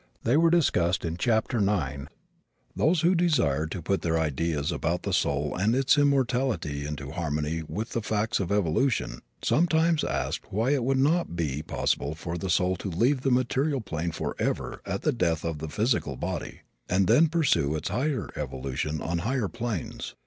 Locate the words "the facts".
7.91-8.39